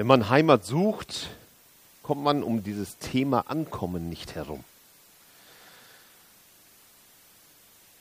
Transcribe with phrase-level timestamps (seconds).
[0.00, 1.28] Wenn man Heimat sucht,
[2.02, 4.64] kommt man um dieses Thema Ankommen nicht herum.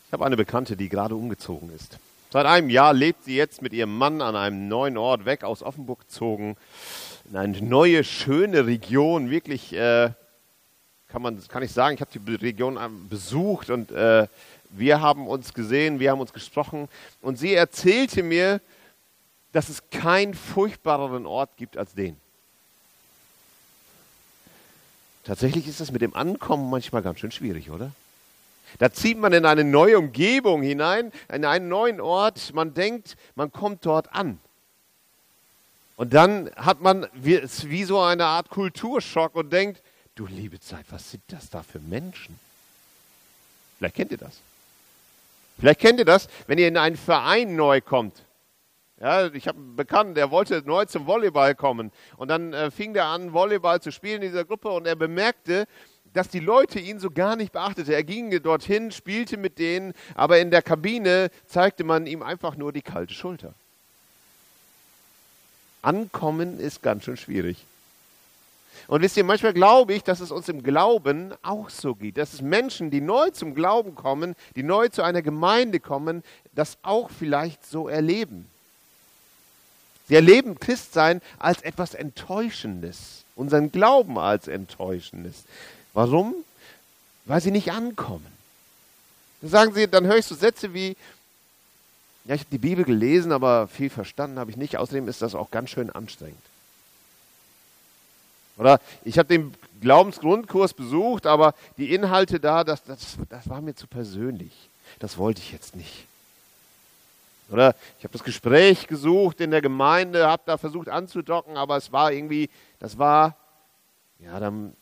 [0.07, 1.97] Ich habe eine Bekannte, die gerade umgezogen ist.
[2.29, 5.61] Seit einem Jahr lebt sie jetzt mit ihrem Mann an einem neuen Ort weg aus
[5.61, 6.55] Offenburg gezogen,
[7.29, 9.29] in eine neue, schöne Region.
[9.29, 10.11] Wirklich, äh,
[11.09, 14.25] kann, man, kann ich sagen, ich habe die Region besucht und äh,
[14.69, 16.87] wir haben uns gesehen, wir haben uns gesprochen.
[17.21, 18.61] Und sie erzählte mir,
[19.51, 22.17] dass es keinen furchtbareren Ort gibt als den.
[25.23, 27.91] Tatsächlich ist es mit dem Ankommen manchmal ganz schön schwierig, oder?
[28.77, 32.53] Da zieht man in eine neue Umgebung hinein, in einen neuen Ort.
[32.53, 34.39] Man denkt, man kommt dort an.
[35.95, 39.81] Und dann hat man wie, wie so eine Art Kulturschock und denkt,
[40.15, 42.39] du liebe Zeit, was sind das da für Menschen?
[43.77, 44.37] Vielleicht kennt ihr das.
[45.59, 48.23] Vielleicht kennt ihr das, wenn ihr in einen Verein neu kommt.
[48.99, 51.91] Ja, ich habe einen Bekannten, der wollte neu zum Volleyball kommen.
[52.17, 55.67] Und dann äh, fing der an, Volleyball zu spielen in dieser Gruppe und er bemerkte,
[56.13, 57.93] dass die Leute ihn so gar nicht beachtete.
[57.93, 62.73] Er ging dorthin, spielte mit denen, aber in der Kabine zeigte man ihm einfach nur
[62.73, 63.53] die kalte Schulter.
[65.81, 67.65] Ankommen ist ganz schön schwierig.
[68.87, 72.33] Und wisst ihr, manchmal glaube ich, dass es uns im Glauben auch so geht, dass
[72.33, 76.23] es Menschen, die neu zum Glauben kommen, die neu zu einer Gemeinde kommen,
[76.53, 78.49] das auch vielleicht so erleben.
[80.09, 85.43] Sie erleben Christsein als etwas Enttäuschendes, unseren Glauben als Enttäuschendes.
[85.93, 86.33] Warum?
[87.25, 88.25] Weil sie nicht ankommen.
[89.41, 90.97] Dann sagen sie, dann hörst du Sätze wie,
[92.25, 94.77] ja, ich habe die Bibel gelesen, aber viel verstanden habe ich nicht.
[94.77, 96.41] Außerdem ist das auch ganz schön anstrengend.
[98.57, 103.75] Oder ich habe den Glaubensgrundkurs besucht, aber die Inhalte da, das, das, das war mir
[103.75, 104.69] zu persönlich.
[104.97, 106.08] Das wollte ich jetzt nicht.
[107.51, 111.91] Oder ich habe das Gespräch gesucht in der Gemeinde, habe da versucht anzudocken, aber es
[111.91, 112.49] war irgendwie,
[112.79, 113.35] das war,
[114.19, 114.73] ja, dann,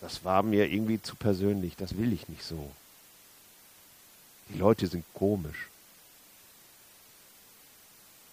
[0.00, 1.76] das war mir irgendwie zu persönlich.
[1.76, 2.70] Das will ich nicht so.
[4.48, 5.68] Die Leute sind komisch.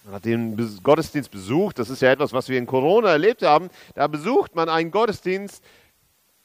[0.03, 3.69] Man hat den Gottesdienst besucht, das ist ja etwas, was wir in Corona erlebt haben.
[3.93, 5.63] Da besucht man einen Gottesdienst,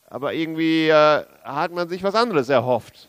[0.08, 3.08] aber irgendwie äh, hat man sich was anderes erhofft.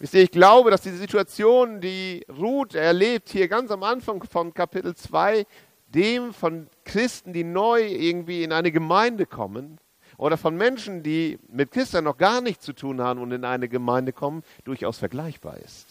[0.00, 4.54] Wisst ihr, ich glaube, dass diese Situation, die Ruth erlebt, hier ganz am Anfang von
[4.54, 5.44] Kapitel 2,
[5.88, 9.78] dem von Christen, die neu irgendwie in eine Gemeinde kommen,
[10.16, 13.68] oder von Menschen, die mit Christen noch gar nichts zu tun haben und in eine
[13.68, 15.86] Gemeinde kommen, durchaus vergleichbar ist.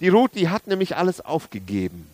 [0.00, 2.10] Die Ruth, die hat nämlich alles aufgegeben.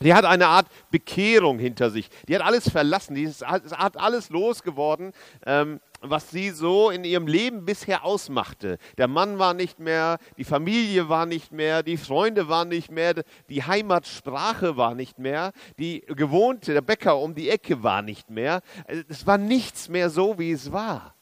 [0.00, 2.10] Die hat eine Art Bekehrung hinter sich.
[2.28, 3.14] Die hat alles verlassen.
[3.14, 5.12] Die hat alles losgeworden,
[5.46, 8.78] ähm, was sie so in ihrem Leben bisher ausmachte.
[8.98, 13.14] Der Mann war nicht mehr, die Familie war nicht mehr, die Freunde waren nicht mehr,
[13.48, 18.60] die Heimatsprache war nicht mehr, die gewohnte, der Bäcker um die Ecke war nicht mehr.
[19.08, 21.14] Es war nichts mehr so, wie es war.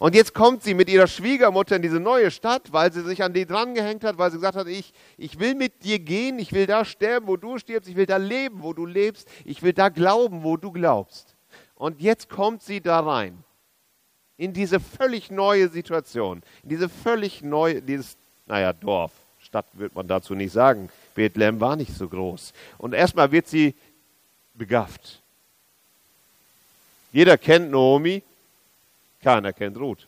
[0.00, 3.32] Und jetzt kommt sie mit ihrer Schwiegermutter in diese neue Stadt, weil sie sich an
[3.32, 6.66] die drangehängt hat, weil sie gesagt hat, ich, ich will mit dir gehen, ich will
[6.66, 9.88] da sterben, wo du stirbst, ich will da leben, wo du lebst, ich will da
[9.88, 11.36] glauben, wo du glaubst.
[11.76, 13.44] Und jetzt kommt sie da rein,
[14.38, 18.16] in diese völlig neue Situation, in diese völlig neue, dieses,
[18.46, 22.52] naja, Dorf, Stadt wird man dazu nicht sagen, Bethlehem war nicht so groß.
[22.78, 23.74] Und erstmal wird sie
[24.54, 25.20] begafft.
[27.12, 28.22] Jeder kennt Naomi,
[29.22, 30.06] keiner kennt Ruth.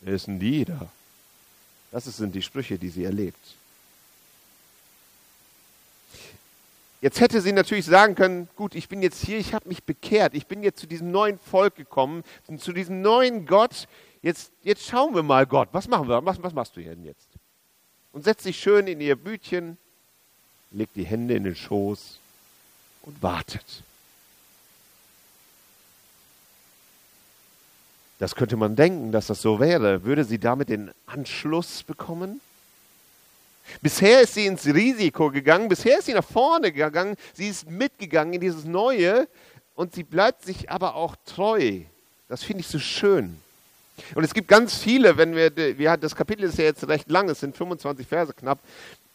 [0.00, 0.88] Wer ist denn die da?
[1.90, 3.57] Das sind die Sprüche, die sie erlebt.
[7.00, 10.34] Jetzt hätte sie natürlich sagen können, gut, ich bin jetzt hier, ich habe mich bekehrt,
[10.34, 12.24] ich bin jetzt zu diesem neuen Volk gekommen,
[12.58, 13.86] zu diesem neuen Gott.
[14.20, 17.28] Jetzt, jetzt schauen wir mal, Gott, was machen wir, was, was machst du denn jetzt?
[18.12, 19.78] Und setzt sich schön in ihr Bütchen,
[20.72, 22.18] legt die Hände in den Schoß
[23.02, 23.84] und wartet.
[28.18, 30.02] Das könnte man denken, dass das so wäre.
[30.02, 32.40] Würde sie damit den Anschluss bekommen?
[33.82, 38.34] Bisher ist sie ins Risiko gegangen, bisher ist sie nach vorne gegangen, sie ist mitgegangen
[38.34, 39.28] in dieses Neue
[39.74, 41.80] und sie bleibt sich aber auch treu.
[42.28, 43.38] Das finde ich so schön.
[44.14, 47.28] Und es gibt ganz viele, wenn wir, wir das Kapitel ist ja jetzt recht lang,
[47.28, 48.58] es sind 25 Verse knapp.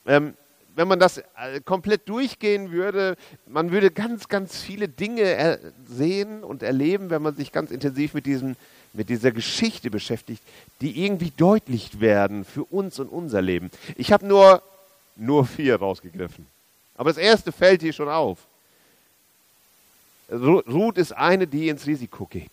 [0.05, 0.33] Ähm,
[0.75, 3.15] wenn man das äh, komplett durchgehen würde,
[3.47, 8.25] man würde ganz, ganz viele Dinge sehen und erleben, wenn man sich ganz intensiv mit,
[8.25, 8.55] diesem,
[8.94, 10.42] mit dieser Geschichte beschäftigt,
[10.81, 13.72] die irgendwie deutlich werden für uns und unser Leben.
[13.95, 14.62] Ich habe nur,
[15.16, 16.45] nur vier rausgegriffen.
[16.95, 18.38] Aber das erste fällt hier schon auf.
[20.31, 22.51] Ruth ist eine, die ins Risiko geht.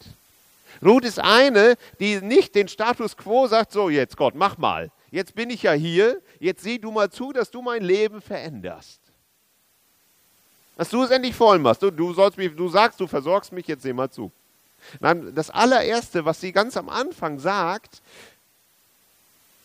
[0.83, 4.91] Ruth ist eine, die nicht den Status quo sagt, so jetzt Gott, mach mal.
[5.11, 9.01] Jetzt bin ich ja hier, jetzt sieh du mal zu, dass du mein Leben veränderst.
[10.77, 11.83] Dass du es endlich voll machst.
[11.83, 14.33] Du, du, sollst mich, du sagst, du versorgst mich, jetzt seh mal zu.
[15.01, 18.03] Nein, das allererste, was sie ganz am Anfang sagt,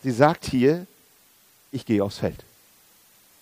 [0.02, 0.86] sie sagt hier,
[1.72, 2.44] ich gehe aufs Feld.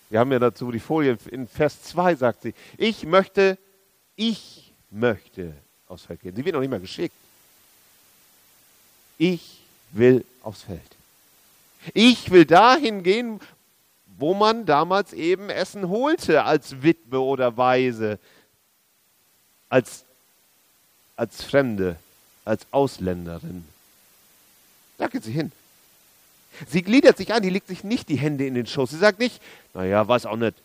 [0.09, 3.57] Wir haben ja dazu die Folie, in Vers 2 sagt sie, ich möchte,
[4.15, 5.53] ich möchte
[5.87, 6.35] aufs Feld gehen.
[6.35, 7.15] Sie wird noch nicht mal geschickt.
[9.17, 9.61] Ich
[9.91, 10.81] will aufs Feld.
[11.93, 13.39] Ich will dahin gehen,
[14.17, 18.19] wo man damals eben Essen holte als Witwe oder Waise,
[19.69, 20.04] als,
[21.15, 21.97] als Fremde,
[22.43, 23.65] als Ausländerin.
[24.97, 25.51] Da geht sie hin.
[26.67, 28.91] Sie gliedert sich an, die legt sich nicht die Hände in den Schoß.
[28.91, 29.41] Sie sagt nicht,
[29.73, 30.55] naja, weiß auch nicht.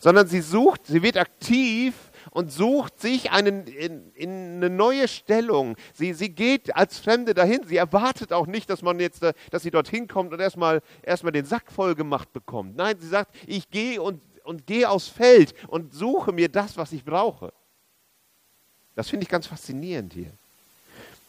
[0.00, 1.94] Sondern sie sucht, sie wird aktiv
[2.30, 5.76] und sucht sich einen, in, in eine neue Stellung.
[5.94, 7.62] Sie, sie geht als Fremde dahin.
[7.66, 11.46] Sie erwartet auch nicht, dass man jetzt, dass sie dorthin kommt und erstmal, erstmal den
[11.46, 12.76] Sack voll gemacht bekommt.
[12.76, 16.92] Nein, sie sagt, ich gehe und, und gehe aufs Feld und suche mir das, was
[16.92, 17.52] ich brauche.
[18.96, 20.32] Das finde ich ganz faszinierend hier.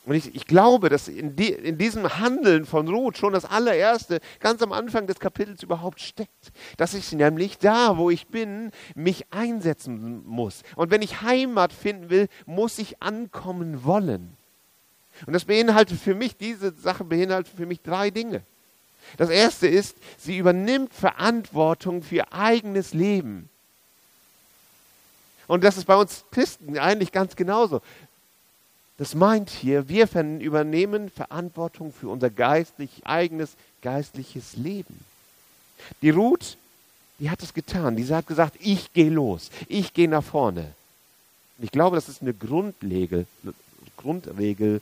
[0.08, 4.22] Und ich, ich glaube, dass in, die, in, diesem Handeln von Ruth schon das allererste
[4.40, 6.54] ganz am Anfang des Kapitels überhaupt steckt.
[6.78, 10.64] Dass ich nämlich da, wo ich bin, mich einsetzen muss.
[10.78, 14.38] Und wenn ich Heimat finden will, muss ich ankommen wollen.
[15.26, 18.44] Und das beinhaltet für mich, diese Sache beinhaltet für mich drei Dinge.
[19.18, 23.50] Das erste ist, sie übernimmt Verantwortung für ihr eigenes Leben.
[25.48, 27.82] Und das ist bei uns Christen eigentlich ganz genauso.
[28.98, 30.08] Das meint hier, wir
[30.40, 33.52] übernehmen Verantwortung für unser geistlich, eigenes
[33.82, 35.06] geistliches Leben.
[36.02, 36.58] Die Ruth,
[37.20, 37.96] die hat es getan.
[37.96, 40.74] Die hat gesagt, ich gehe los, ich gehe nach vorne.
[41.58, 43.28] Und ich glaube, das ist eine Grundregel,
[43.98, 44.82] Grundregel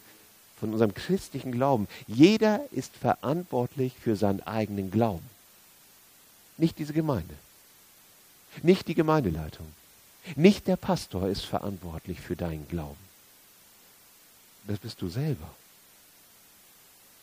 [0.59, 1.88] von unserem christlichen Glauben.
[2.07, 5.23] Jeder ist verantwortlich für seinen eigenen Glauben.
[6.57, 7.33] Nicht diese Gemeinde.
[8.63, 9.67] Nicht die Gemeindeleitung.
[10.36, 13.06] Nicht der Pastor ist verantwortlich für deinen Glauben
[14.68, 15.50] das bist du selber.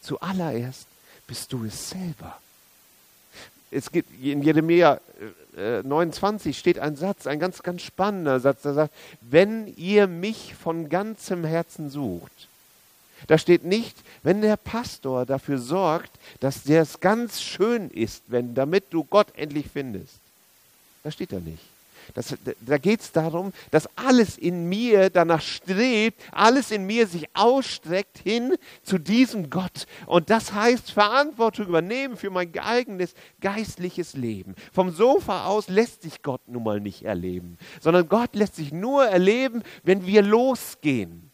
[0.02, 0.86] Zuallererst
[1.26, 2.38] bist du es selber.
[3.70, 5.00] Es gibt in Jeremia
[5.56, 10.54] 29 äh, steht ein Satz, ein ganz, ganz spannender Satz, der sagt, wenn ihr mich
[10.54, 12.48] von ganzem Herzen sucht,
[13.28, 16.10] da steht nicht, wenn der Pastor dafür sorgt,
[16.40, 20.18] dass es ganz schön ist, wenn, damit du Gott endlich findest.
[21.04, 21.71] Da steht da nicht.
[22.14, 27.28] Das, da geht es darum, dass alles in mir danach strebt, alles in mir sich
[27.34, 29.86] ausstreckt hin zu diesem Gott.
[30.06, 34.54] Und das heißt Verantwortung übernehmen für mein eigenes geistliches Leben.
[34.72, 39.06] Vom Sofa aus lässt sich Gott nun mal nicht erleben, sondern Gott lässt sich nur
[39.06, 41.30] erleben, wenn wir losgehen.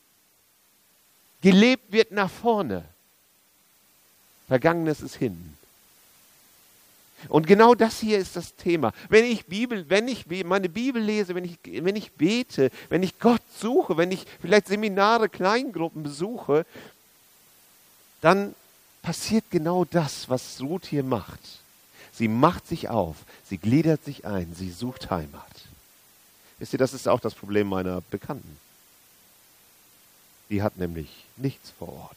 [1.40, 2.84] Gelebt wird nach vorne.
[4.48, 5.57] Vergangenes ist hinten.
[7.28, 8.92] Und genau das hier ist das Thema.
[9.08, 13.18] Wenn ich Bibel, wenn ich meine Bibel lese, wenn ich, wenn ich bete, wenn ich
[13.18, 16.64] Gott suche, wenn ich vielleicht Seminare, Kleingruppen besuche,
[18.20, 18.54] dann
[19.02, 21.40] passiert genau das, was Ruth hier macht.
[22.12, 25.44] Sie macht sich auf, sie gliedert sich ein, sie sucht Heimat.
[26.58, 28.58] Wisst ihr, das ist auch das Problem meiner Bekannten.
[30.50, 32.16] Die hat nämlich nichts vor Ort.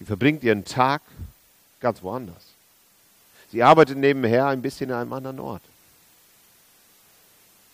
[0.00, 1.00] Die verbringt ihren Tag
[1.80, 2.53] ganz woanders.
[3.54, 5.62] Sie arbeitet nebenher ein bisschen an einem anderen Ort.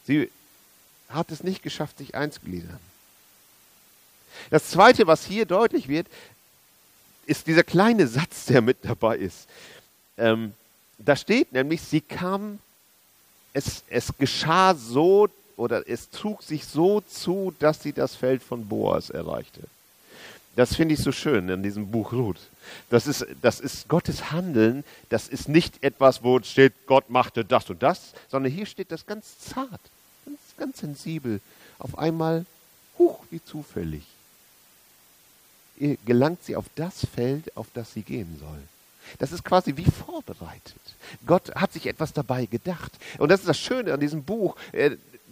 [0.05, 0.31] Sie
[1.09, 2.79] hat es nicht geschafft, sich einzugliedern.
[4.51, 6.07] Das Zweite, was hier deutlich wird,
[7.25, 9.49] ist dieser kleine Satz, der mit dabei ist.
[10.19, 10.53] Ähm,
[10.99, 12.59] da steht nämlich, sie kam,
[13.55, 18.69] es, es geschah so oder es trug sich so zu, dass sie das Feld von
[18.69, 19.63] Boas erreichte.
[20.57, 22.41] Das finde ich so schön in diesem Buch Ruth.
[22.91, 24.85] Das ist, das ist Gottes Handeln.
[25.09, 29.07] Das ist nicht etwas, wo steht, Gott machte das und das, sondern hier steht das
[29.07, 29.81] ganz zart,
[30.25, 31.41] ganz, ganz sensibel.
[31.79, 32.45] Auf einmal,
[32.99, 34.05] hoch wie zufällig,
[36.05, 38.61] gelangt sie auf das Feld, auf das sie gehen soll.
[39.19, 40.81] Das ist quasi wie vorbereitet.
[41.27, 42.93] Gott hat sich etwas dabei gedacht.
[43.19, 44.57] Und das ist das Schöne an diesem Buch.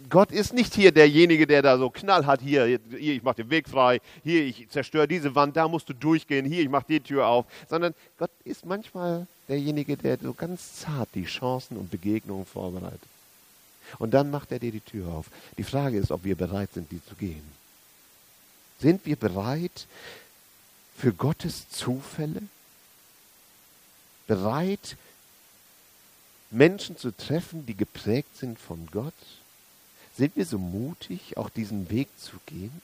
[0.09, 2.41] Gott ist nicht hier derjenige, der da so Knall hat.
[2.41, 4.01] Hier, hier ich mache den Weg frei.
[4.23, 5.55] Hier, ich zerstöre diese Wand.
[5.55, 6.45] Da musst du durchgehen.
[6.45, 7.45] Hier, ich mache die Tür auf.
[7.69, 13.01] Sondern Gott ist manchmal derjenige, der so ganz zart die Chancen und Begegnungen vorbereitet.
[13.97, 15.27] Und dann macht er dir die Tür auf.
[15.57, 17.43] Die Frage ist, ob wir bereit sind, die zu gehen.
[18.79, 19.87] Sind wir bereit
[20.97, 22.41] für Gottes Zufälle?
[24.27, 24.95] Bereit,
[26.51, 29.13] Menschen zu treffen, die geprägt sind von Gott?
[30.19, 32.81] Sind wir so mutig, auch diesen Weg zu gehen?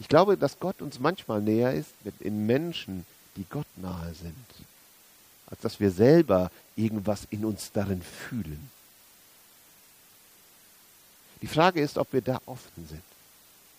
[0.00, 1.90] Ich glaube, dass Gott uns manchmal näher ist
[2.20, 3.04] in Menschen,
[3.36, 4.46] die Gott nahe sind,
[5.50, 8.70] als dass wir selber irgendwas in uns darin fühlen.
[11.42, 13.02] Die Frage ist, ob wir da offen sind.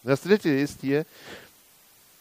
[0.04, 1.04] Das Dritte ist hier,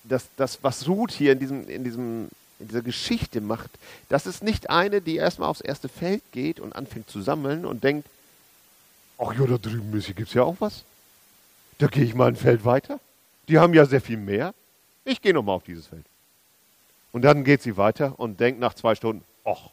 [0.05, 2.29] dass das, was Ruth hier in, diesem, in, diesem,
[2.61, 3.73] in dieser Geschichte macht,
[4.09, 7.85] das ist nicht eine, die erstmal aufs erste Feld geht und anfängt zu sammeln und
[7.85, 8.09] denkt,
[9.19, 10.85] Ach ja, da drüben gibt es ja auch was.
[11.79, 13.01] Da gehe ich mal ein Feld weiter.
[13.49, 14.55] Die haben ja sehr viel mehr.
[15.05, 16.05] Ich gehe nochmal auf dieses Feld.
[17.13, 19.71] Und dann geht sie weiter und denkt nach zwei Stunden, ach,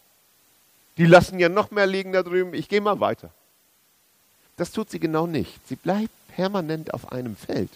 [0.98, 3.32] die lassen ja noch mehr liegen da drüben, ich gehe mal weiter.
[4.58, 5.68] Das tut sie genau nicht.
[5.68, 7.72] Sie bleibt permanent auf einem Feld.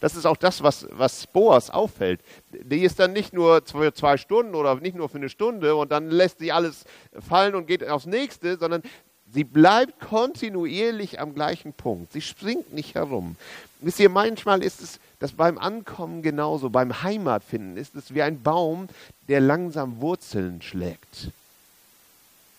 [0.00, 2.20] Das ist auch das, was, was Boas auffällt.
[2.52, 5.90] Die ist dann nicht nur für zwei Stunden oder nicht nur für eine Stunde und
[5.90, 6.84] dann lässt sie alles
[7.18, 8.82] fallen und geht aufs nächste, sondern
[9.32, 12.12] Sie bleibt kontinuierlich am gleichen Punkt.
[12.12, 13.36] Sie springt nicht herum.
[13.80, 18.42] Wisst ihr, manchmal ist es das beim Ankommen genauso, beim Heimatfinden ist es wie ein
[18.42, 18.88] Baum,
[19.28, 21.28] der langsam Wurzeln schlägt.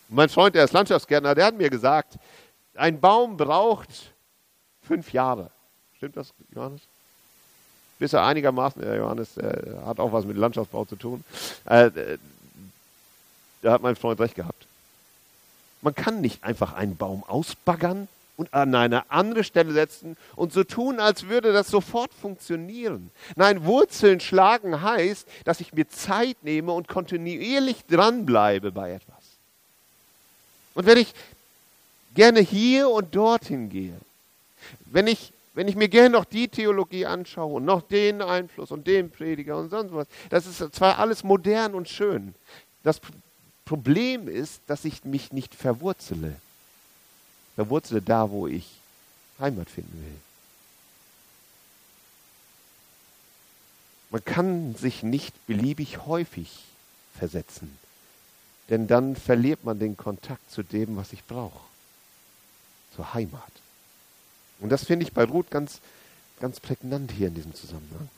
[0.09, 2.17] Mein Freund, der ist Landschaftsgärtner, der hat mir gesagt,
[2.75, 3.89] ein Baum braucht
[4.83, 5.49] fünf Jahre.
[5.97, 6.81] Stimmt das, Johannes?
[7.99, 11.23] Bis er einigermaßen, der Johannes der hat auch was mit Landschaftsbau zu tun,
[11.69, 12.17] äh, äh
[13.61, 14.65] da hat mein Freund recht gehabt.
[15.81, 18.07] Man kann nicht einfach einen Baum ausbaggern
[18.37, 23.11] und an eine andere Stelle setzen und so tun, als würde das sofort funktionieren.
[23.35, 29.15] Nein, Wurzeln schlagen heißt, dass ich mir Zeit nehme und kontinuierlich dranbleibe bei etwas.
[30.73, 31.13] Und wenn ich
[32.15, 33.97] gerne hier und dorthin gehe,
[34.85, 38.87] wenn ich, wenn ich mir gerne noch die Theologie anschaue und noch den Einfluss und
[38.87, 42.33] den Prediger und sonst was, das ist zwar alles modern und schön.
[42.83, 42.99] Das
[43.71, 46.35] Problem ist, dass ich mich nicht verwurzele.
[47.55, 48.67] Verwurzele da, wo ich
[49.39, 50.19] Heimat finden will.
[54.09, 56.65] Man kann sich nicht beliebig häufig
[57.17, 57.77] versetzen,
[58.67, 61.61] denn dann verliert man den Kontakt zu dem, was ich brauche,
[62.93, 63.53] zur Heimat.
[64.59, 65.79] Und das finde ich bei Ruth ganz,
[66.41, 68.09] ganz prägnant hier in diesem Zusammenhang.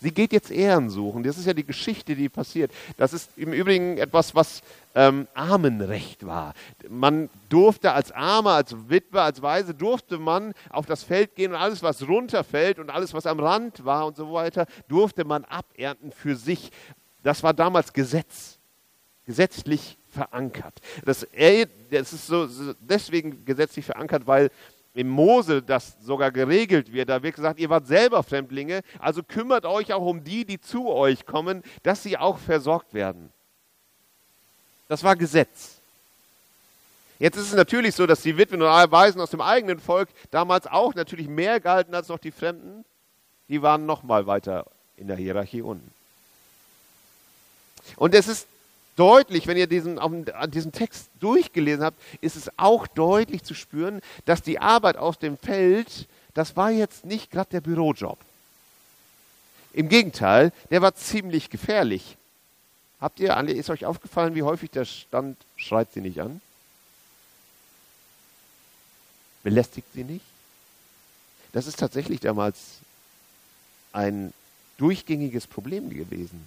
[0.00, 1.22] Sie geht jetzt Ehren suchen.
[1.22, 2.72] Das ist ja die Geschichte, die passiert.
[2.96, 4.62] Das ist im Übrigen etwas, was
[4.94, 6.54] ähm, Armenrecht war.
[6.88, 11.58] Man durfte als Arme, als Witwe, als Weise, durfte man auf das Feld gehen und
[11.58, 16.12] alles, was runterfällt und alles, was am Rand war und so weiter, durfte man abernten
[16.12, 16.70] für sich.
[17.22, 18.58] Das war damals Gesetz,
[19.24, 20.80] gesetzlich verankert.
[21.04, 21.26] Das,
[21.90, 22.48] das ist so,
[22.80, 24.50] deswegen gesetzlich verankert, weil
[24.94, 27.08] im Mose das sogar geregelt wird.
[27.08, 30.88] Da wird gesagt, ihr wart selber Fremdlinge, also kümmert euch auch um die, die zu
[30.90, 33.32] euch kommen, dass sie auch versorgt werden.
[34.88, 35.78] Das war Gesetz.
[37.18, 40.66] Jetzt ist es natürlich so, dass die Witwen und Waisen aus dem eigenen Volk damals
[40.66, 42.84] auch natürlich mehr galten als noch die Fremden.
[43.48, 45.90] Die waren noch mal weiter in der Hierarchie unten.
[47.96, 48.46] Und es ist
[48.96, 50.12] deutlich, wenn ihr diesen, auf,
[50.48, 55.38] diesen Text durchgelesen habt, ist es auch deutlich zu spüren, dass die Arbeit aus dem
[55.38, 58.18] Feld, das war jetzt nicht gerade der Bürojob.
[59.72, 62.16] Im Gegenteil, der war ziemlich gefährlich.
[63.00, 66.40] Habt ihr, ist euch aufgefallen, wie häufig der stand, schreit sie nicht an?
[69.42, 70.24] Belästigt sie nicht?
[71.52, 72.78] Das ist tatsächlich damals
[73.92, 74.32] ein
[74.78, 76.44] durchgängiges Problem gewesen.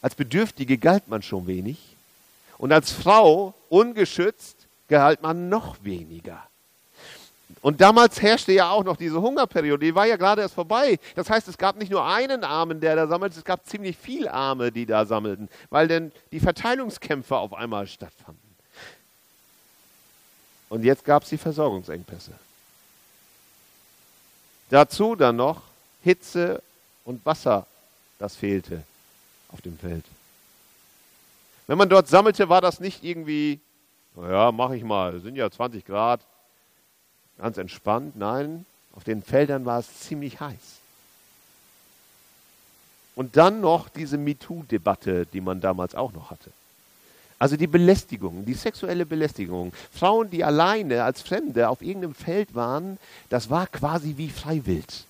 [0.00, 1.78] Als Bedürftige galt man schon wenig.
[2.58, 4.56] Und als Frau, ungeschützt,
[4.88, 6.42] galt man noch weniger.
[7.60, 10.98] Und damals herrschte ja auch noch diese Hungerperiode, die war ja gerade erst vorbei.
[11.16, 14.32] Das heißt, es gab nicht nur einen Armen, der da sammelt, es gab ziemlich viele
[14.32, 18.42] Arme, die da sammelten, weil denn die Verteilungskämpfe auf einmal stattfanden.
[20.68, 22.32] Und jetzt gab es die Versorgungsengpässe.
[24.70, 25.62] Dazu dann noch
[26.02, 26.62] Hitze
[27.04, 27.66] und Wasser,
[28.18, 28.82] das fehlte
[29.48, 30.04] auf dem Feld.
[31.66, 33.60] Wenn man dort sammelte, war das nicht irgendwie,
[34.16, 36.20] naja, mach ich mal, sind ja 20 Grad,
[37.36, 38.16] ganz entspannt.
[38.16, 38.64] Nein,
[38.94, 40.78] auf den Feldern war es ziemlich heiß.
[43.14, 46.52] Und dann noch diese MeToo-Debatte, die man damals auch noch hatte.
[47.38, 49.72] Also die Belästigung, die sexuelle Belästigung.
[49.92, 55.04] Frauen, die alleine als Fremde auf irgendeinem Feld waren, das war quasi wie freiwillig.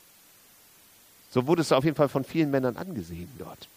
[1.31, 3.69] So wurde es auf jeden Fall von vielen Männern angesehen dort.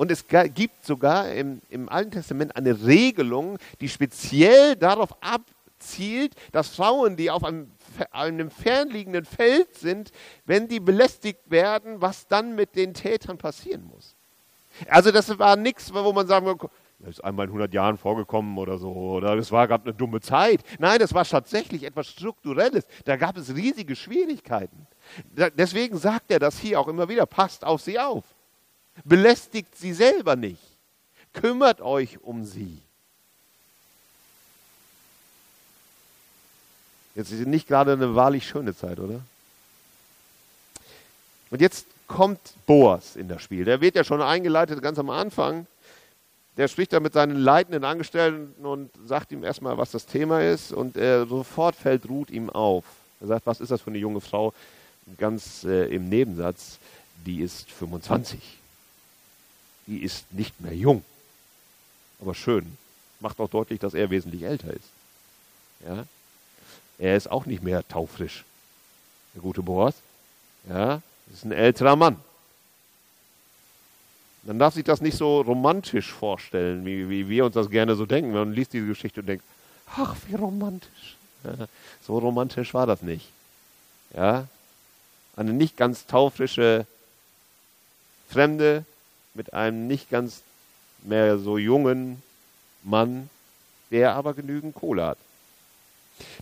[0.00, 6.74] Und es gibt sogar im, im Alten Testament eine Regelung, die speziell darauf abzielt, dass
[6.74, 7.70] Frauen, die auf einem,
[8.10, 10.10] einem fernliegenden Feld sind,
[10.46, 14.16] wenn die belästigt werden, was dann mit den Tätern passieren muss.
[14.88, 18.56] Also das war nichts, wo man sagen würde, das ist einmal in 100 Jahren vorgekommen
[18.56, 20.62] oder so, oder es war gerade eine dumme Zeit.
[20.78, 22.86] Nein, das war tatsächlich etwas Strukturelles.
[23.04, 24.86] Da gab es riesige Schwierigkeiten.
[25.58, 28.24] Deswegen sagt er das hier auch immer wieder, passt auf sie auf.
[29.04, 30.62] Belästigt sie selber nicht.
[31.32, 32.82] Kümmert euch um sie.
[37.14, 39.20] Jetzt ist nicht gerade eine wahrlich schöne Zeit, oder?
[41.50, 43.64] Und jetzt kommt Boas in das Spiel.
[43.64, 45.66] Der wird ja schon eingeleitet ganz am Anfang.
[46.56, 50.72] Der spricht da mit seinen leitenden Angestellten und sagt ihm erstmal, was das Thema ist.
[50.72, 52.84] Und äh, sofort fällt Ruth ihm auf.
[53.20, 54.52] Er sagt, was ist das für eine junge Frau?
[55.18, 56.78] Ganz äh, im Nebensatz,
[57.24, 58.59] die ist 25.
[59.90, 61.04] Die ist nicht mehr jung.
[62.20, 62.76] Aber schön.
[63.18, 64.88] Macht auch deutlich, dass er wesentlich älter ist.
[65.84, 66.06] Ja?
[66.98, 68.44] Er ist auch nicht mehr taufrisch.
[69.34, 69.94] Der gute Boas.
[70.68, 72.16] Ja, ist ein älterer Mann.
[74.44, 78.06] Man darf sich das nicht so romantisch vorstellen, wie, wie wir uns das gerne so
[78.06, 78.32] denken.
[78.32, 79.44] Man liest diese Geschichte und denkt,
[79.96, 81.16] ach, wie romantisch.
[81.42, 81.66] Ja,
[82.06, 83.28] so romantisch war das nicht.
[84.14, 84.46] Ja,
[85.36, 86.86] eine nicht ganz taufrische
[88.28, 88.84] Fremde
[89.34, 90.42] mit einem nicht ganz
[91.02, 92.22] mehr so jungen
[92.82, 93.30] Mann,
[93.90, 95.18] der aber genügend Kohle hat.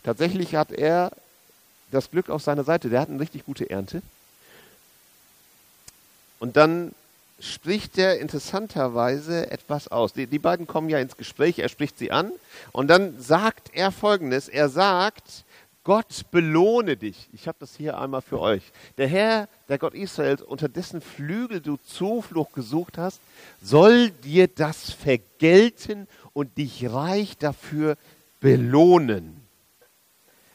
[0.02, 1.12] Tatsächlich hat er
[1.90, 2.88] das Glück auf seiner Seite.
[2.90, 4.02] Der hat eine richtig gute Ernte.
[6.38, 6.92] Und dann
[7.40, 10.12] spricht er interessanterweise etwas aus.
[10.12, 12.32] Die, die, beiden kommen ja ins Gespräch, er spricht sie an
[12.72, 15.44] und dann sagt er folgendes, er sagt,
[15.88, 17.30] Gott belohne dich.
[17.32, 18.62] Ich habe das hier einmal für euch.
[18.98, 23.22] Der Herr, der Gott Israels, unter dessen Flügel du Zuflucht gesucht hast,
[23.62, 27.96] soll dir das vergelten und dich reich dafür
[28.38, 29.40] belohnen.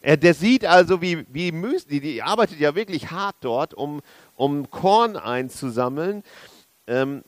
[0.03, 4.03] Er, der sieht also, wie, wie Müsli, die arbeitet ja wirklich hart dort, um,
[4.35, 6.23] um Korn einzusammeln.
[6.85, 7.23] Ähm,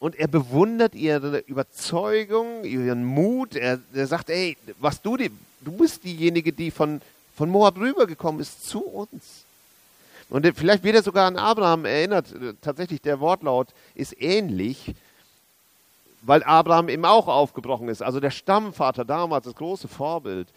[0.00, 3.54] und er bewundert ihre Überzeugung, ihren Mut.
[3.54, 5.30] Er, er sagt, ey, was du, die,
[5.60, 7.00] du bist diejenige, die von,
[7.36, 9.44] von Moab rübergekommen ist zu uns.
[10.28, 12.34] Und vielleicht wird er sogar an Abraham erinnert.
[12.60, 14.94] Tatsächlich, der Wortlaut ist ähnlich,
[16.22, 18.02] weil Abraham eben auch aufgebrochen ist.
[18.02, 20.48] Also der Stammvater damals, das große Vorbild.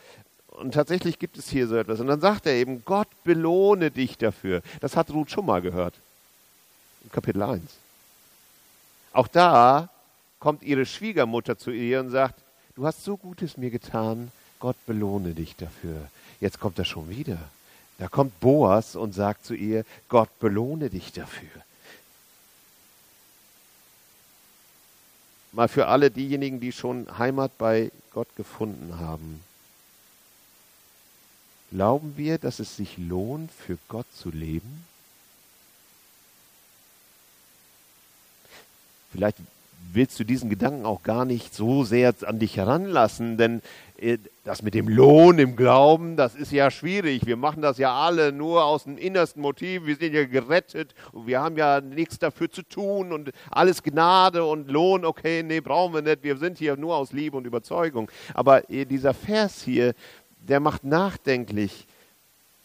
[0.47, 1.99] Und tatsächlich gibt es hier so etwas.
[1.99, 4.61] Und dann sagt er eben, Gott belohne dich dafür.
[4.79, 5.93] Das hat Ruth schon mal gehört.
[7.11, 7.61] Kapitel 1.
[9.13, 9.89] Auch da
[10.39, 12.39] kommt ihre Schwiegermutter zu ihr und sagt,
[12.75, 16.07] du hast so Gutes mir getan, Gott belohne dich dafür.
[16.39, 17.37] Jetzt kommt er schon wieder.
[17.97, 21.49] Da kommt Boas und sagt zu ihr, Gott belohne dich dafür.
[25.51, 29.43] Mal für alle diejenigen, die schon Heimat bei Gott gefunden haben.
[31.71, 34.85] Glauben wir, dass es sich lohnt, für Gott zu leben?
[39.11, 39.37] Vielleicht
[39.91, 43.61] willst du diesen Gedanken auch gar nicht so sehr an dich heranlassen, denn
[44.43, 47.25] das mit dem Lohn im Glauben, das ist ja schwierig.
[47.25, 49.85] Wir machen das ja alle nur aus dem innersten Motiv.
[49.85, 54.43] Wir sind ja gerettet und wir haben ja nichts dafür zu tun und alles Gnade
[54.45, 56.23] und Lohn, okay, nee, brauchen wir nicht.
[56.23, 58.09] Wir sind hier nur aus Liebe und Überzeugung.
[58.33, 59.93] Aber dieser Vers hier,
[60.37, 61.85] der macht nachdenklich.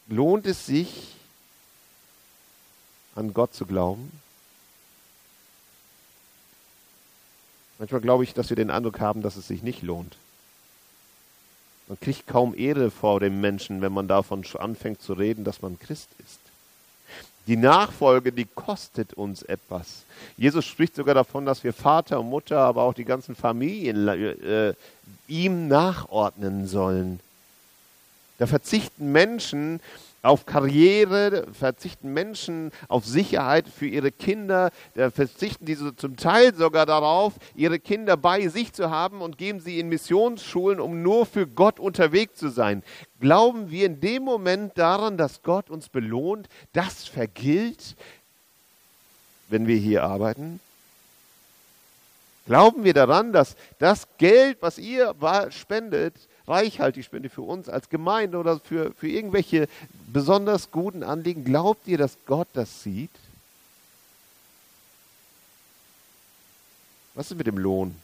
[0.07, 1.16] Lohnt es sich,
[3.16, 4.11] an Gott zu glauben?
[7.79, 10.16] Manchmal glaube ich, dass wir den Eindruck haben, dass es sich nicht lohnt.
[11.88, 15.79] Man kriegt kaum Ehre vor dem Menschen, wenn man davon anfängt zu reden, dass man
[15.79, 16.40] Christ ist.
[17.47, 20.05] Die Nachfolge, die kostet uns etwas.
[20.38, 24.73] Jesus spricht sogar davon, dass wir Vater und Mutter, aber auch die ganzen Familien äh,
[25.29, 27.20] ihm nachordnen sollen.
[28.38, 29.81] Da verzichten Menschen
[30.24, 36.87] auf Karriere, verzichten Menschen auf Sicherheit für ihre Kinder, da verzichten diese zum Teil sogar
[36.87, 41.46] darauf, ihre Kinder bei sich zu haben und geben sie in Missionsschulen, um nur für
[41.46, 42.82] Gott unterwegs zu sein.
[43.20, 47.94] Glauben wir in dem Moment daran, dass Gott uns belohnt, das vergilt,
[49.48, 50.58] wenn wir hier arbeiten?
[52.46, 55.14] Glauben wir daran, dass das Geld, was ihr
[55.50, 56.14] spendet,
[56.46, 59.66] reichhaltig spende für uns als Gemeinde oder für, für irgendwelche
[60.14, 63.11] besonders guten Anliegen, glaubt ihr, dass Gott das sieht?
[67.14, 67.94] Was ist mit dem Lohn?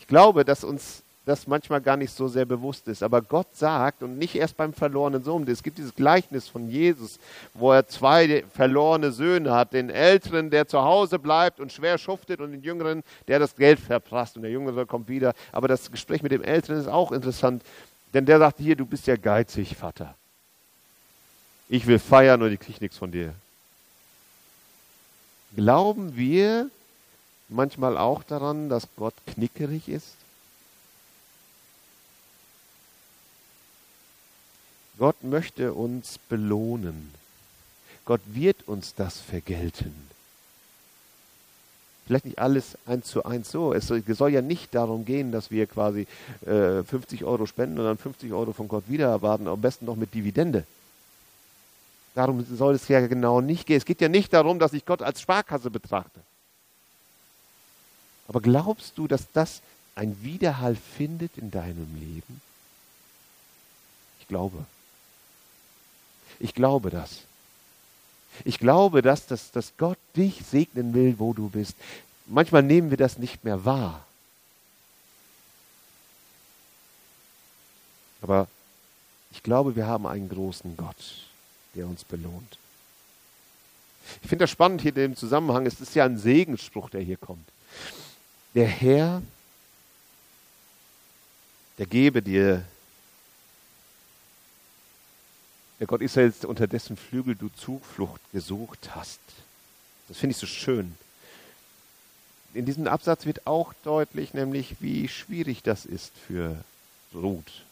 [0.00, 3.02] Ich glaube, dass uns das manchmal gar nicht so sehr bewusst ist.
[3.02, 7.18] Aber Gott sagt, und nicht erst beim verlorenen Sohn, es gibt dieses Gleichnis von Jesus,
[7.52, 9.74] wo er zwei verlorene Söhne hat.
[9.74, 13.78] Den Älteren, der zu Hause bleibt und schwer schuftet, und den Jüngeren, der das Geld
[13.78, 14.36] verprasst.
[14.36, 15.34] Und der Jüngere kommt wieder.
[15.52, 17.62] Aber das Gespräch mit dem Älteren ist auch interessant,
[18.14, 20.14] denn der sagt hier, du bist ja geizig, Vater.
[21.68, 23.34] Ich will feiern und ich kriege nichts von dir.
[25.54, 26.70] Glauben wir
[27.48, 30.14] manchmal auch daran, dass Gott knickerig ist?
[34.98, 37.14] Gott möchte uns belohnen.
[38.04, 39.94] Gott wird uns das vergelten.
[42.08, 43.74] Vielleicht nicht alles eins zu eins so.
[43.74, 46.06] Es soll ja nicht darum gehen, dass wir quasi
[46.46, 49.94] äh, 50 Euro spenden und dann 50 Euro von Gott wieder erwarten, am besten noch
[49.94, 50.64] mit Dividende.
[52.14, 53.76] Darum soll es ja genau nicht gehen.
[53.76, 56.18] Es geht ja nicht darum, dass ich Gott als Sparkasse betrachte.
[58.26, 59.60] Aber glaubst du, dass das
[59.94, 62.40] ein Widerhall findet in deinem Leben?
[64.18, 64.64] Ich glaube.
[66.40, 67.27] Ich glaube das.
[68.44, 71.74] Ich glaube, dass, dass, dass Gott dich segnen will, wo du bist.
[72.26, 74.04] Manchmal nehmen wir das nicht mehr wahr.
[78.20, 78.48] Aber
[79.30, 81.26] ich glaube, wir haben einen großen Gott,
[81.74, 82.58] der uns belohnt.
[84.22, 85.66] Ich finde das spannend hier in dem Zusammenhang.
[85.66, 87.46] Es ist ja ein Segensspruch, der hier kommt.
[88.54, 89.22] Der Herr,
[91.76, 92.64] der gebe dir
[95.78, 99.20] der Gott Israels, unter dessen Flügel du Zuflucht gesucht hast.
[100.08, 100.94] Das finde ich so schön.
[102.54, 106.56] In diesem Absatz wird auch deutlich, nämlich wie schwierig das ist für
[107.14, 107.64] Ruth.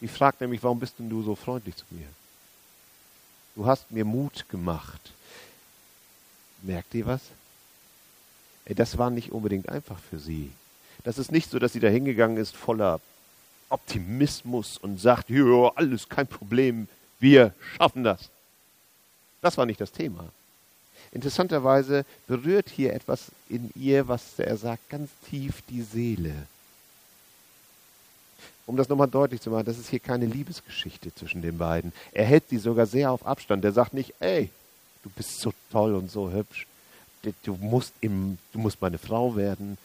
[0.00, 2.06] Die fragt nämlich, warum bist denn du so freundlich zu mir?
[3.54, 5.00] Du hast mir Mut gemacht.
[6.62, 7.22] Merkt ihr was?
[8.66, 10.50] Ey, das war nicht unbedingt einfach für sie.
[11.04, 13.00] Das ist nicht so, dass sie da hingegangen ist voller
[13.68, 18.30] Optimismus und sagt, ja, alles kein Problem, wir schaffen das.
[19.40, 20.24] Das war nicht das Thema.
[21.12, 26.34] Interessanterweise berührt hier etwas in ihr, was er sagt, ganz tief die Seele.
[28.66, 31.92] Um das nochmal deutlich zu machen, das ist hier keine Liebesgeschichte zwischen den beiden.
[32.12, 33.64] Er hält sie sogar sehr auf Abstand.
[33.64, 34.50] Er sagt nicht, ey,
[35.04, 36.66] du bist so toll und so hübsch.
[37.44, 39.78] Du musst, im, du musst meine Frau werden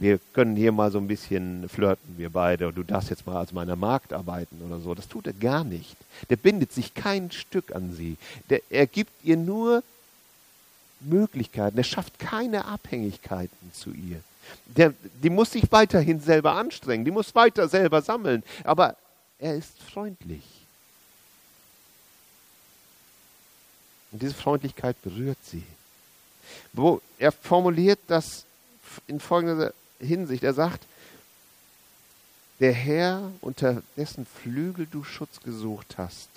[0.00, 3.36] wir können hier mal so ein bisschen flirten, wir beide, und du darfst jetzt mal
[3.36, 4.94] als meiner Magd arbeiten oder so.
[4.94, 5.94] Das tut er gar nicht.
[6.30, 8.16] Der bindet sich kein Stück an sie.
[8.48, 9.82] Der, er gibt ihr nur
[11.00, 11.76] Möglichkeiten.
[11.76, 14.22] Er schafft keine Abhängigkeiten zu ihr.
[14.64, 18.96] Der, die muss sich weiterhin selber anstrengen, die muss weiter selber sammeln, aber
[19.38, 20.44] er ist freundlich.
[24.12, 25.62] Und diese Freundlichkeit berührt sie.
[26.72, 28.46] Wo er formuliert das
[29.06, 30.42] in folgender Hinsicht.
[30.42, 30.84] Er sagt,
[32.60, 36.28] der Herr, unter dessen Flügel du Schutz gesucht hast,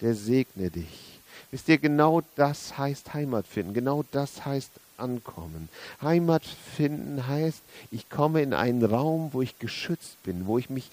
[0.00, 1.20] der segne dich.
[1.50, 5.68] Wisst ihr, genau das heißt Heimat finden, genau das heißt ankommen.
[6.02, 10.90] Heimat finden heißt, ich komme in einen Raum, wo ich geschützt bin, wo ich mich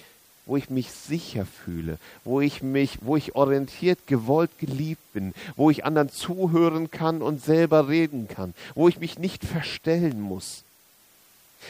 [0.47, 5.71] wo ich mich sicher fühle, wo ich mich, wo ich orientiert, gewollt, geliebt bin, wo
[5.71, 10.63] ich anderen zuhören kann und selber reden kann, wo ich mich nicht verstellen muss,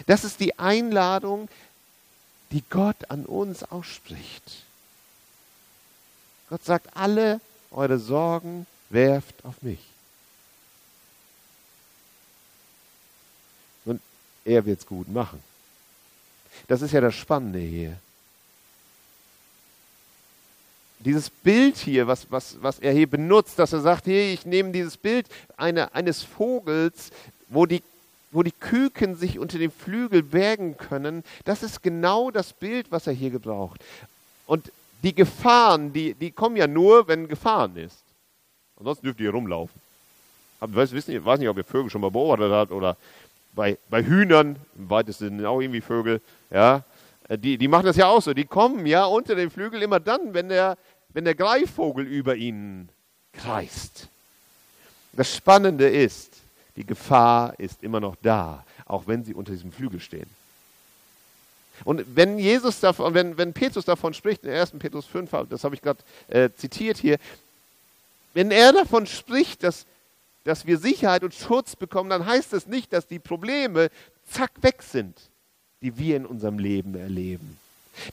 [0.05, 1.49] das ist die Einladung,
[2.51, 4.63] die Gott an uns ausspricht.
[6.49, 9.79] Gott sagt, alle eure Sorgen werft auf mich.
[13.85, 13.99] Und
[14.43, 15.41] er wird es gut machen.
[16.67, 17.97] Das ist ja das Spannende hier.
[20.99, 24.71] Dieses Bild hier, was, was, was er hier benutzt, dass er sagt, hey, ich nehme
[24.71, 27.11] dieses Bild eine, eines Vogels,
[27.49, 27.83] wo die
[28.35, 33.07] wo die Küken sich unter dem Flügel bergen können, das ist genau das Bild, was
[33.07, 33.83] er hier gebraucht.
[34.45, 34.71] Und
[35.03, 38.03] die Gefahren, die, die kommen ja nur, wenn Gefahren ist.
[38.77, 39.79] Ansonsten dürft ihr rumlaufen.
[40.59, 42.97] Aber ich weiß, weiß nicht, ob ihr Vögel schon mal beobachtet habt oder
[43.53, 46.21] bei, bei Hühnern, im weitesten Sinne auch irgendwie Vögel,
[46.51, 46.83] ja,
[47.29, 48.33] äh, die, die machen das ja auch so.
[48.33, 50.77] Die kommen ja unter den Flügel immer dann, wenn der,
[51.09, 52.89] wenn der Greifvogel über ihnen
[53.33, 54.09] kreist.
[55.13, 56.34] Das Spannende ist,
[56.75, 60.29] die Gefahr ist immer noch da, auch wenn sie unter diesem Flügel stehen.
[61.83, 64.71] Und wenn Jesus davon, wenn, wenn Petrus davon spricht, in 1.
[64.79, 67.17] Petrus 5, das habe ich gerade äh, zitiert hier,
[68.33, 69.85] wenn er davon spricht, dass,
[70.43, 73.89] dass wir Sicherheit und Schutz bekommen, dann heißt das nicht, dass die Probleme
[74.29, 75.17] zack weg sind,
[75.81, 77.57] die wir in unserem Leben erleben.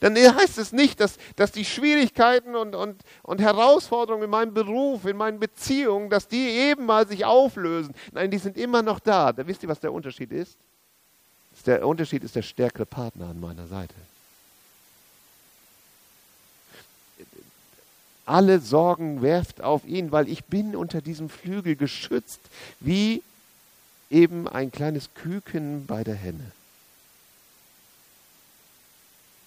[0.00, 5.04] Dann heißt es nicht, dass, dass die Schwierigkeiten und, und, und Herausforderungen in meinem Beruf,
[5.04, 7.94] in meinen Beziehungen, dass die eben mal sich auflösen.
[8.12, 9.32] Nein, die sind immer noch da.
[9.32, 10.56] Da wisst ihr, was der Unterschied ist?
[11.66, 13.94] Der Unterschied ist der stärkere Partner an meiner Seite.
[18.24, 22.40] Alle Sorgen werft auf ihn, weil ich bin unter diesem Flügel geschützt,
[22.80, 23.22] wie
[24.10, 26.52] eben ein kleines Küken bei der Henne.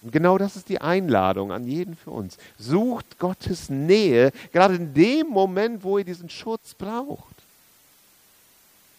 [0.06, 2.38] Und genau das ist die Einladung an jeden für uns.
[2.60, 7.34] Sucht Gottes Nähe, gerade in dem Moment, wo ihr diesen Schutz braucht.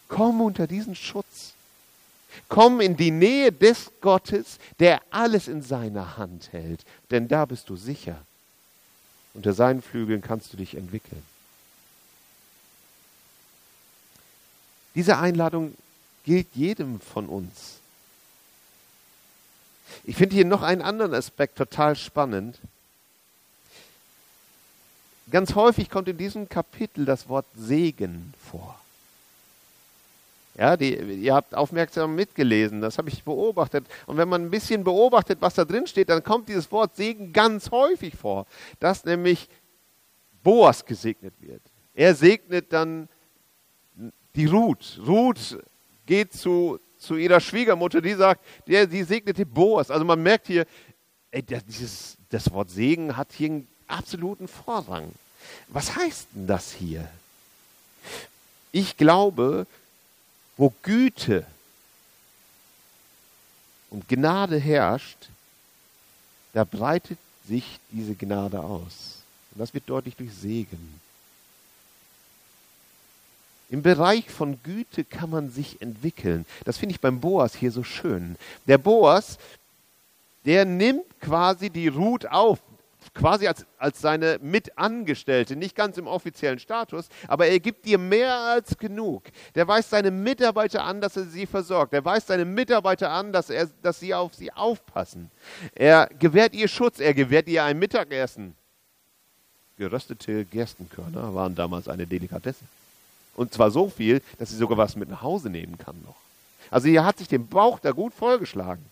[0.09, 1.55] Komm unter diesen Schutz.
[2.49, 7.71] Komm in die Nähe des Gottes, der alles in seiner Hand hält, denn da bist
[7.71, 8.21] du sicher.
[9.33, 11.23] Unter seinen Flügeln kannst du dich entwickeln.
[14.97, 15.77] Diese Einladung
[16.25, 17.76] gilt jedem von uns.
[20.05, 22.59] Ich finde hier noch einen anderen Aspekt total spannend.
[25.31, 28.79] Ganz häufig kommt in diesem Kapitel das Wort Segen vor.
[30.59, 33.85] Ja, die, ihr habt aufmerksam mitgelesen, das habe ich beobachtet.
[34.07, 37.33] Und wenn man ein bisschen beobachtet, was da drin steht, dann kommt dieses Wort Segen
[37.33, 38.47] ganz häufig vor,
[38.81, 39.49] dass nämlich
[40.43, 41.61] Boas gesegnet wird.
[41.93, 43.09] Er segnet dann
[44.35, 44.99] die Ruth.
[45.07, 45.59] Ruth
[46.07, 49.91] geht zu, zu ihrer Schwiegermutter, die sagt, der, die segnete Boas.
[49.91, 50.67] Also man merkt hier,
[51.31, 55.13] ey, das, dieses, das Wort Segen hat hier einen absoluten Vorrang.
[55.69, 57.09] Was heißt denn das hier?
[58.73, 59.67] Ich glaube,
[60.57, 61.47] wo Güte
[63.91, 65.29] und Gnade herrscht,
[66.53, 69.23] da breitet sich diese Gnade aus.
[69.53, 71.01] Und das wird deutlich durch Segen.
[73.69, 76.47] Im Bereich von Güte kann man sich entwickeln.
[76.65, 78.37] Das finde ich beim Boas hier so schön.
[78.67, 79.39] Der Boas,
[80.45, 82.61] der nimmt quasi die Ruth auf
[83.17, 88.35] quasi als, als seine Mitangestellte, nicht ganz im offiziellen Status, aber er gibt dir mehr
[88.35, 89.23] als genug.
[89.55, 91.93] Der weist seine Mitarbeiter an, dass er sie versorgt.
[91.93, 95.31] Er weist seine Mitarbeiter an, dass, er, dass sie auf sie aufpassen.
[95.75, 98.55] Er gewährt ihr Schutz, er gewährt ihr ein Mittagessen.
[99.79, 102.65] Geröstete Gerstenkörner waren damals eine Delikatesse.
[103.37, 106.17] Und zwar so viel, dass sie sogar was mit nach Hause nehmen kann noch.
[106.71, 108.85] Also er hat sich den Bauch da gut vollgeschlagen.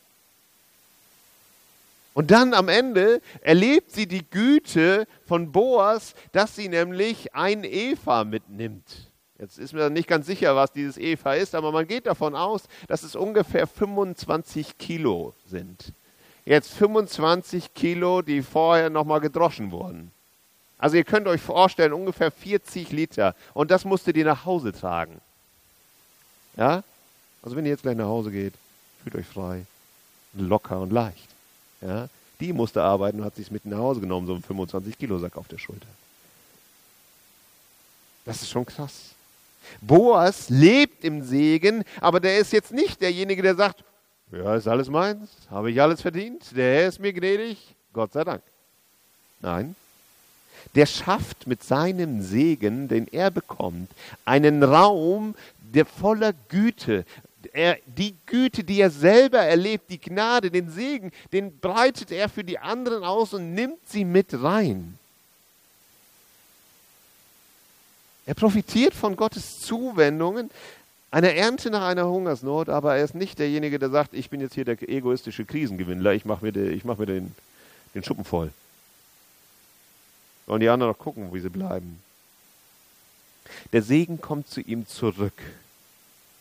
[2.12, 8.22] Und dann am Ende erlebt sie die Güte von Boas, dass sie nämlich ein Eva
[8.22, 9.08] mitnimmt.
[9.40, 12.62] Jetzt ist mir nicht ganz sicher, was dieses Eva ist, aber man geht davon aus,
[12.86, 15.92] dass es ungefähr 25 Kilo sind.
[16.44, 20.12] Jetzt 25 Kilo, die vorher nochmal gedroschen wurden.
[20.78, 23.34] Also ihr könnt euch vorstellen, ungefähr 40 Liter.
[23.54, 25.20] Und das musstet ihr nach Hause tragen.
[26.56, 26.82] Ja?
[27.42, 28.54] Also wenn ihr jetzt gleich nach Hause geht,
[29.02, 29.66] fühlt euch frei,
[30.32, 31.28] locker und leicht.
[31.80, 32.08] Ja,
[32.40, 35.58] die musste arbeiten und hat sich mit nach Hause genommen, so ein 25-Kilo-Sack auf der
[35.58, 35.86] Schulter.
[38.24, 39.10] Das ist schon krass.
[39.80, 43.84] Boas lebt im Segen, aber der ist jetzt nicht derjenige, der sagt,
[44.32, 47.58] ja, ist alles meins, habe ich alles verdient, der ist mir gnädig,
[47.92, 48.42] Gott sei Dank.
[49.40, 49.76] Nein,
[50.74, 53.90] der schafft mit seinem Segen, den er bekommt,
[54.24, 57.04] einen Raum, der voller Güte,
[57.52, 62.42] er, die Güte, die er selber erlebt, die Gnade, den Segen, den breitet er für
[62.42, 64.98] die anderen aus und nimmt sie mit rein.
[68.26, 70.50] Er profitiert von Gottes Zuwendungen,
[71.10, 74.54] einer Ernte nach einer Hungersnot, aber er ist nicht derjenige, der sagt, ich bin jetzt
[74.54, 77.34] hier der egoistische Krisengewinnler, ich mache mir, den, mach mir den,
[77.94, 78.50] den Schuppen voll.
[80.46, 82.02] Und die anderen noch gucken, wie sie bleiben.
[83.72, 85.40] Der Segen kommt zu ihm zurück.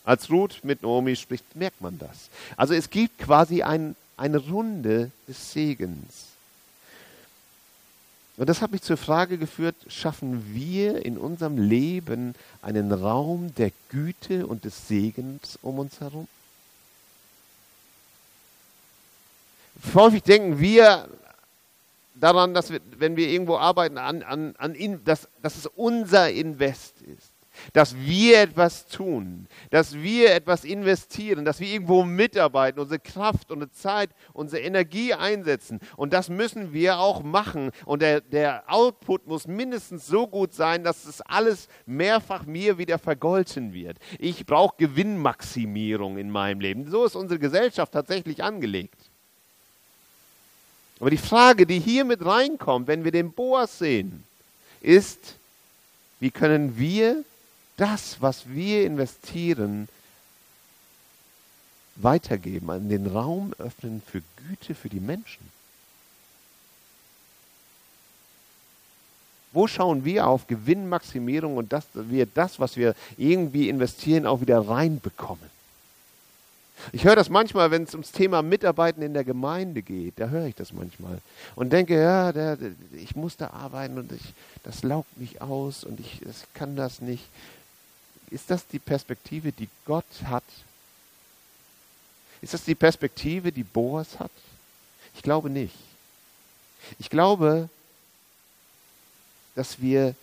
[0.06, 2.30] Als Ruth mit Naomi spricht, merkt man das.
[2.58, 6.34] Also es gibt quasi ein, eine Runde des Segens.
[8.36, 13.72] Und das hat mich zur Frage geführt, schaffen wir in unserem Leben einen Raum der
[13.90, 16.28] Güte und des Segens um uns herum?
[19.94, 21.08] Häufig denken wir
[22.16, 26.32] daran, dass wir, wenn wir irgendwo arbeiten, an, an, an in, dass, dass es unser
[26.32, 27.34] Invest ist
[27.74, 33.72] dass wir etwas tun, dass wir etwas investieren, dass wir irgendwo mitarbeiten, unsere Kraft, unsere
[33.72, 35.80] Zeit, unsere Energie einsetzen.
[35.96, 37.72] Und das müssen wir auch machen.
[37.86, 43.00] Und der, der Output muss mindestens so gut sein, dass es alles mehrfach mir wieder
[43.00, 43.98] vergolten wird.
[44.20, 46.90] Ich brauche Gewinnmaximierung in meinem Leben.
[46.90, 49.03] So ist unsere Gesellschaft tatsächlich angelegt.
[51.00, 54.24] Aber die Frage, die hier mit reinkommt, wenn wir den Boas sehen,
[54.82, 55.36] ist,
[56.20, 57.24] wie können wir
[57.78, 59.90] das, was wir investieren,
[61.96, 65.52] weitergeben, an den Raum öffnen für Güte für die Menschen?
[69.52, 74.68] Wo schauen wir auf Gewinnmaximierung und dass wir das, was wir irgendwie investieren, auch wieder
[74.68, 75.50] reinbekommen?
[76.92, 80.20] Ich höre das manchmal, wenn es ums Thema Mitarbeiten in der Gemeinde geht.
[80.20, 81.20] Da höre ich das manchmal
[81.56, 85.84] und denke, ja, der, der, ich muss da arbeiten und ich, das laugt mich aus
[85.84, 87.24] und ich das kann das nicht.
[88.30, 90.44] Ist das die Perspektive, die Gott hat?
[92.42, 94.32] Ist das die Perspektive, die Boas hat?
[95.16, 95.76] Ich glaube nicht.
[97.00, 97.70] Ich glaube,
[99.56, 100.16] dass wir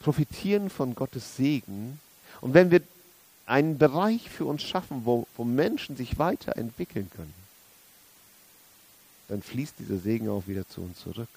[0.00, 1.98] profitieren von Gottes Segen
[2.40, 2.82] und wenn wir
[3.48, 7.34] einen Bereich für uns schaffen, wo, wo Menschen sich weiterentwickeln können,
[9.28, 11.28] dann fließt dieser Segen auch wieder zu uns zurück.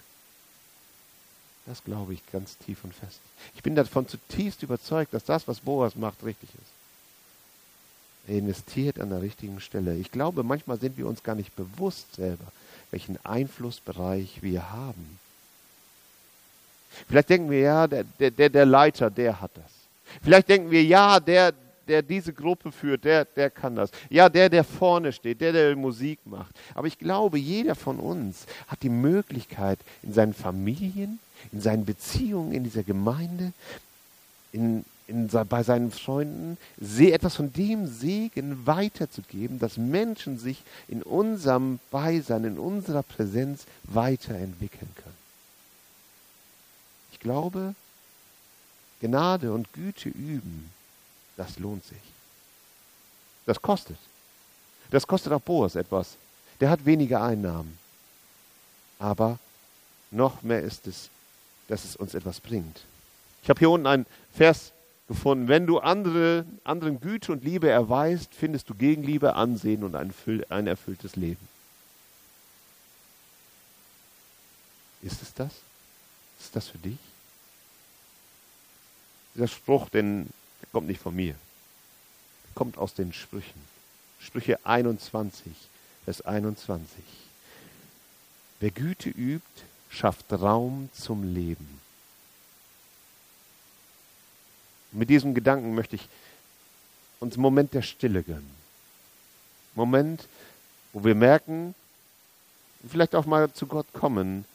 [1.65, 3.19] Das glaube ich ganz tief und fest.
[3.55, 6.71] Ich bin davon zutiefst überzeugt, dass das, was Boas macht, richtig ist.
[8.27, 9.95] Er investiert an der richtigen Stelle.
[9.95, 12.45] Ich glaube, manchmal sind wir uns gar nicht bewusst selber,
[12.91, 15.19] welchen Einflussbereich wir haben.
[17.07, 19.71] Vielleicht denken wir, ja, der, der, der Leiter, der hat das.
[20.21, 21.53] Vielleicht denken wir, ja, der,
[21.91, 23.91] der diese Gruppe führt, der, der kann das.
[24.09, 26.55] Ja, der, der vorne steht, der, der Musik macht.
[26.73, 31.19] Aber ich glaube, jeder von uns hat die Möglichkeit, in seinen Familien,
[31.51, 33.51] in seinen Beziehungen, in dieser Gemeinde,
[34.53, 41.79] in, in, bei seinen Freunden, etwas von dem Segen weiterzugeben, dass Menschen sich in unserem
[41.91, 45.17] Beisein, in unserer Präsenz weiterentwickeln können.
[47.11, 47.75] Ich glaube,
[49.01, 50.71] Gnade und Güte üben
[51.41, 51.97] das lohnt sich.
[53.47, 53.97] Das kostet.
[54.91, 56.15] Das kostet auch Boas etwas.
[56.59, 57.79] Der hat weniger Einnahmen.
[58.99, 59.39] Aber
[60.11, 61.09] noch mehr ist es,
[61.67, 62.81] dass es uns etwas bringt.
[63.41, 64.71] Ich habe hier unten einen Vers
[65.07, 65.47] gefunden.
[65.47, 70.13] Wenn du andere, anderen Güte und Liebe erweist, findest du Gegenliebe, Ansehen und ein,
[70.49, 71.47] ein erfülltes Leben.
[75.01, 75.51] Ist es das?
[76.39, 76.99] Ist das für dich?
[79.33, 80.29] Dieser Spruch, den
[80.71, 81.35] kommt nicht von mir.
[82.55, 83.61] Kommt aus den Sprüchen.
[84.19, 85.51] Sprüche 21,
[86.05, 87.03] Vers 21.
[88.59, 91.81] Wer Güte übt, schafft Raum zum Leben.
[94.91, 96.07] mit diesem Gedanken möchte ich
[97.19, 98.49] uns einen Moment der Stille gönnen.
[99.73, 100.27] Moment,
[100.91, 101.73] wo wir merken,
[102.87, 104.45] vielleicht auch mal zu Gott kommen,